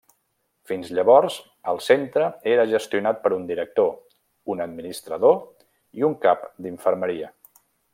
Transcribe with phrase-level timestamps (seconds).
[0.69, 1.35] Fins llavors
[1.73, 3.93] el centre era gestionat per un director,
[4.55, 5.41] un administrador
[6.01, 7.35] i un cap d'infermeria.